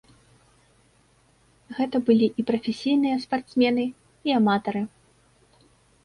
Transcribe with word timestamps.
Гэта 1.79 1.99
былі 2.07 2.27
і 2.43 2.45
прафесійныя 2.51 3.15
спартсмены, 3.25 3.83
і 4.31 4.35
аматары. 4.39 4.81